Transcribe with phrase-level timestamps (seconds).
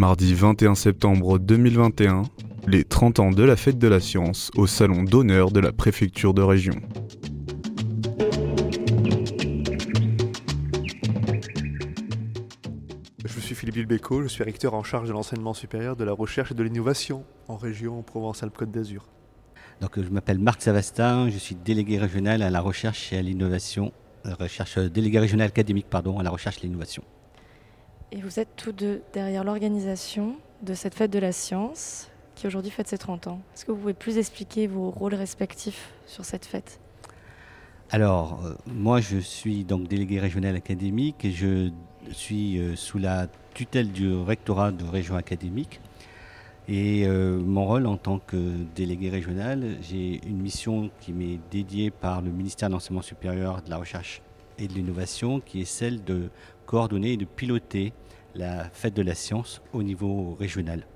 [0.00, 2.22] Mardi 21 septembre 2021,
[2.66, 6.32] les 30 ans de la fête de la science au salon d'honneur de la préfecture
[6.32, 6.72] de région.
[13.26, 16.52] Je suis Philippe Bilbeco, je suis recteur en charge de l'enseignement supérieur, de la recherche
[16.52, 19.06] et de l'innovation en région Provence-Alpes-Côte d'Azur.
[19.82, 23.92] Donc, je m'appelle Marc Savastin, je suis délégué régional à la recherche et à l'innovation,
[24.24, 27.02] euh, recherche, euh, délégué régional académique pardon, à la recherche et l'innovation.
[28.12, 32.70] Et vous êtes tous deux derrière l'organisation de cette fête de la science qui aujourd'hui
[32.70, 33.40] fête ses 30 ans.
[33.54, 36.80] Est-ce que vous pouvez plus expliquer vos rôles respectifs sur cette fête?
[37.90, 41.70] Alors, euh, moi je suis donc délégué régional académique et je
[42.12, 45.80] suis sous la tutelle du rectorat de région académique.
[46.68, 48.36] Et euh, mon rôle en tant que
[48.76, 53.70] délégué régional, j'ai une mission qui m'est dédiée par le ministère de l'Enseignement supérieur, de
[53.70, 54.22] la Recherche
[54.60, 56.30] et de l'Innovation, qui est celle de
[56.66, 57.92] coordonner et de piloter
[58.34, 60.86] la fête de la science au niveau régional.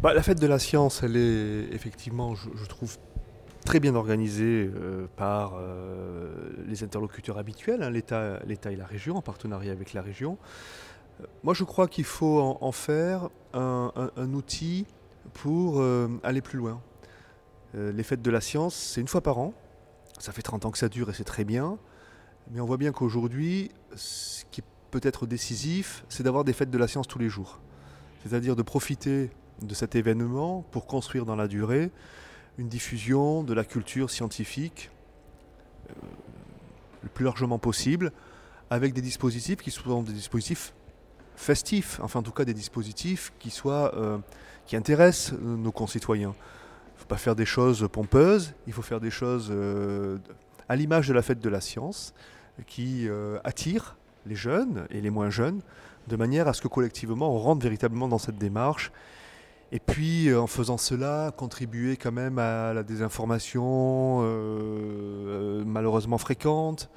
[0.00, 2.96] Bah, la fête de la science, elle est effectivement, je, trouve,
[3.64, 9.22] très bien organisée euh, par euh, les interlocuteurs habituels, hein, l'État et la région, en
[9.22, 10.38] partenariat avec la région.
[11.42, 14.86] Moi, je crois qu'il faut en, faire un, outil
[15.32, 16.80] pour euh, aller plus loin.
[17.74, 19.54] Euh, les fêtes de la science, c'est une fois par an.
[20.18, 21.78] Ça fait 30 ans que ça dure et c'est très bien.
[22.50, 26.78] Mais on voit bien qu'aujourd'hui, ce qui est peut-être décisif, c'est d'avoir des fêtes de
[26.78, 27.60] la science tous les jours.
[28.22, 29.30] C'est-à-dire de profiter
[29.62, 31.90] de cet événement pour construire dans la durée
[32.58, 34.90] une diffusion de la culture scientifique
[35.90, 35.92] euh,
[37.02, 38.12] le plus largement possible,
[38.70, 40.74] avec des dispositifs qui sont des dispositifs
[41.36, 44.18] festifs, enfin en tout cas des dispositifs qui soient euh,
[44.66, 46.34] qui intéressent nos concitoyens.
[46.34, 50.18] Il ne faut pas faire des choses pompeuses, il faut faire des choses euh,
[50.68, 52.14] à l'image de la fête de la science,
[52.66, 55.60] qui euh, attirent les jeunes et les moins jeunes,
[56.08, 58.92] de manière à ce que collectivement on rentre véritablement dans cette démarche.
[59.72, 64.22] Et puis en faisant cela, contribuer quand même à la désinformation
[65.64, 66.88] malheureusement fréquente,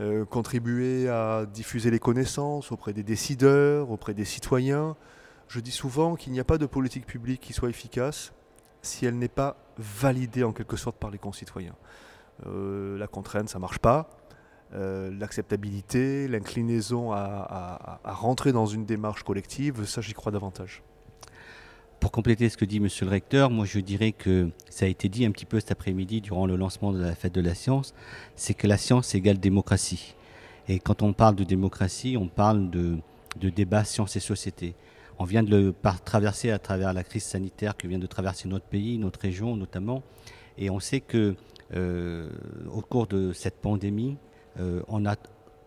[0.00, 4.94] euh, contribuer à diffuser les connaissances auprès des décideurs, auprès des citoyens.
[5.48, 8.32] Je dis souvent qu'il n'y a pas de politique publique qui soit efficace
[8.80, 11.74] si elle n'est pas validée en quelque sorte par les concitoyens.
[12.46, 14.08] Euh, la contrainte, ça ne marche pas.
[14.74, 20.82] Euh, l'acceptabilité, l'inclinaison à, rentrer dans une démarche collective, ça j'y crois davantage.
[22.00, 25.08] Pour compléter ce que dit Monsieur le Recteur, moi je dirais que ça a été
[25.08, 27.94] dit un petit peu cet après-midi durant le lancement de la fête de la science,
[28.36, 30.14] c'est que la science égale démocratie.
[30.68, 32.98] Et quand on parle de démocratie, on parle de,
[33.40, 34.74] débat science et société.
[35.18, 35.74] On vient de le
[36.04, 40.02] traverser à travers la crise sanitaire que vient de traverser notre pays, notre région notamment,
[40.58, 41.34] et on sait que
[41.74, 42.28] euh,
[42.70, 44.16] au cours de cette pandémie,
[44.58, 45.16] euh, on a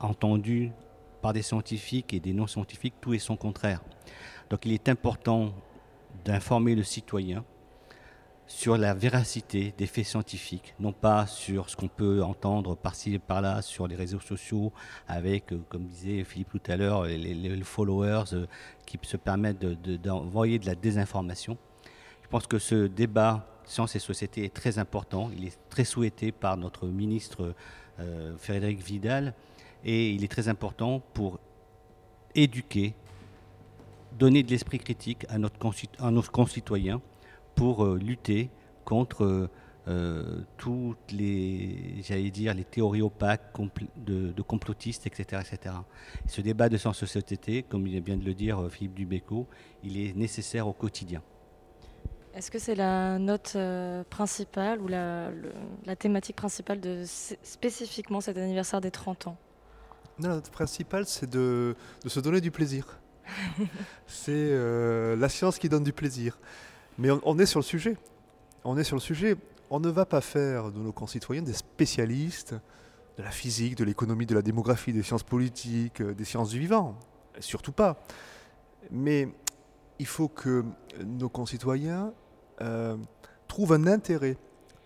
[0.00, 0.72] entendu
[1.20, 3.80] par des scientifiques et des non-scientifiques tout et son contraire.
[4.50, 5.52] Donc il est important
[6.24, 7.44] d'informer le citoyen
[8.46, 13.18] sur la véracité des faits scientifiques, non pas sur ce qu'on peut entendre par-ci et
[13.18, 14.72] par-là sur les réseaux sociaux
[15.08, 18.46] avec, euh, comme disait Philippe tout à l'heure, les, followers euh,
[18.84, 21.56] qui se permettent d'envoyer de, la désinformation.
[22.22, 25.30] Je pense que ce débat science et société est très important.
[25.36, 27.54] Il est très souhaité par notre ministre
[28.38, 29.34] Frédéric Vidal
[29.84, 31.38] et il est très important pour
[32.34, 32.94] éduquer
[34.18, 37.00] donner de l'esprit critique à, nos concitoyens
[37.54, 38.50] pour euh, lutter
[38.84, 39.50] contre euh,
[39.88, 43.52] euh, toutes les, j'allais dire, les théories opaques
[43.96, 45.74] de, complotistes, etc., etc.
[46.26, 49.48] Ce débat de sens société, comme il vient de le dire Philippe Dubéco,
[49.82, 51.22] il est nécessaire au quotidien.
[52.34, 53.56] Est-ce que c'est la note
[54.08, 55.30] principale ou la,
[55.84, 59.36] la, thématique principale de spécifiquement cet anniversaire des 30 ans?
[60.18, 62.98] Non, La note principale, c'est de, de se donner du plaisir.
[64.06, 66.38] c'est euh, la science qui donne du plaisir.
[66.98, 67.96] Mais on, est sur le sujet.
[68.64, 69.36] On est sur le sujet.
[69.70, 72.54] On ne va pas faire de nos concitoyens des spécialistes
[73.18, 76.58] de la physique, de l'économie, de la démographie, des sciences politiques, euh, des sciences du
[76.58, 76.98] vivant.
[77.40, 78.02] Surtout pas.
[78.90, 79.28] Mais
[79.98, 80.64] il faut que
[81.04, 82.12] nos concitoyens
[82.62, 82.96] euh,
[83.48, 84.36] trouvent un intérêt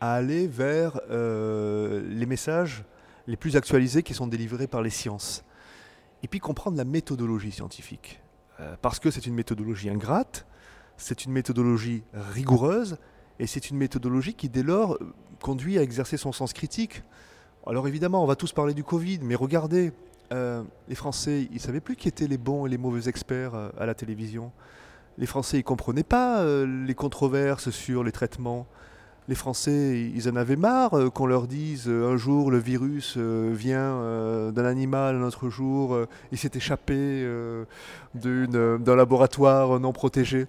[0.00, 2.84] à aller vers les messages
[3.26, 5.44] les plus actualisés qui sont délivrés par les sciences.
[6.22, 8.20] Et puis comprendre la méthodologie scientifique.
[8.60, 10.46] Euh, parce que c'est une méthodologie ingrate,
[10.96, 12.98] c'est une méthodologie rigoureuse,
[13.38, 14.98] et c'est une méthodologie qui, dès lors,
[15.42, 17.02] conduit à exercer son sens critique.
[17.66, 19.92] Alors évidemment, on va tous parler du Covid, mais regardez,
[20.32, 23.54] euh, les Français, ils ne savaient plus qui étaient les bons et les mauvais experts
[23.54, 24.52] euh, à la télévision.
[25.18, 28.66] Les Français, ne comprenaient pas les controverses sur les traitements.
[29.28, 33.14] les Français, ils en avaient marre euh, qu'on leur dise euh, un jour le virus
[33.16, 35.98] euh, vient d'un animal, un autre jour
[36.32, 37.26] il s'est échappé
[38.14, 40.46] d'un laboratoire non protégé.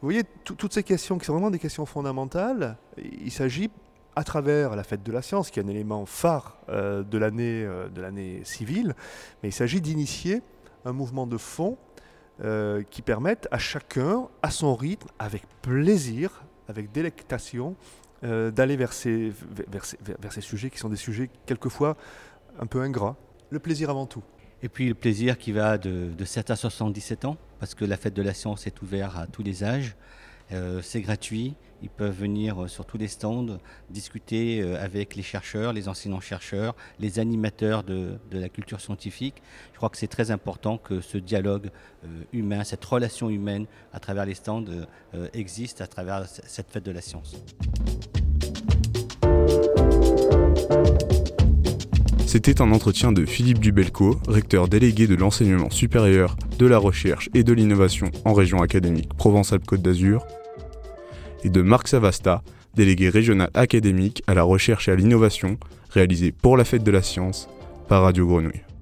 [0.00, 3.70] Vous voyez, toutes ces questions qui sont vraiment des questions fondamentales, il s'agit
[4.16, 8.94] à travers la fête de la science, qui est un élément phare de l'année civile,
[9.42, 10.42] mais il s'agit d'initier
[10.84, 11.78] un mouvement de fond
[12.90, 17.76] qui permette à chacun, à son rythme, avec plaisir, avec délectation,
[18.24, 19.32] euh, d'aller vers ces,
[19.70, 19.84] vers,
[20.20, 21.96] vers, ces sujets qui sont des sujets quelquefois
[22.58, 23.16] un peu ingrats.
[23.50, 24.22] Le plaisir avant tout.
[24.62, 27.98] Et puis le plaisir qui va de, de 7 à 77 ans, parce que la
[27.98, 29.94] fête de la science est ouverte à tous les âges.
[30.52, 33.58] Euh, c'est gratuit, ils peuvent venir euh, sur tous les stands,
[33.90, 39.42] discuter euh, avec les chercheurs, les enseignants-chercheurs, les animateurs de, la culture scientifique.
[39.72, 41.70] Je crois que c'est très important que ce dialogue
[42.32, 44.64] humain, cette relation humaine à travers les stands
[45.32, 47.36] existe à travers cette fête de la science.
[52.34, 57.44] C'était un entretien de Philippe Dubelco, recteur délégué de l'enseignement supérieur, de la recherche et
[57.44, 60.26] de l'innovation en région académique Provence-Alpes-Côte d'Azur,
[61.44, 62.42] et de Marc Savasta,
[62.74, 65.58] délégué régional académique à la recherche et à l'innovation,
[65.90, 67.48] réalisé pour la Fête de la Science
[67.86, 68.73] par Radio Grenouille.